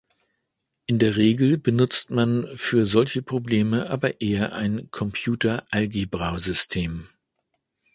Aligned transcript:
In 0.87 0.97
der 0.97 1.15
Regel 1.15 1.59
benutzt 1.59 2.09
man 2.09 2.47
für 2.57 2.87
solche 2.87 3.21
Probleme 3.21 3.87
aber 3.91 4.19
eher 4.19 4.53
ein 4.53 4.89
Computeralgebrasystem. 4.89 7.07